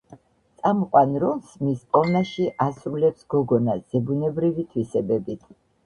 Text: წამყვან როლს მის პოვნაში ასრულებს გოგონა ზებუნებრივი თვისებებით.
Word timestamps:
წამყვან 0.61 1.13
როლს 1.23 1.51
მის 1.67 1.85
პოვნაში 1.97 2.49
ასრულებს 2.67 3.25
გოგონა 3.37 3.79
ზებუნებრივი 3.87 4.71
თვისებებით. 4.75 5.51